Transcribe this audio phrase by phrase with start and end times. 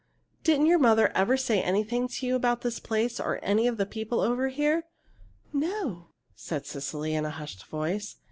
[0.43, 3.85] Didn't your mother ever say anything to you about this place or any of the
[3.85, 4.85] people over here?"
[5.53, 8.15] "No," said Cecily, in a hushed voice.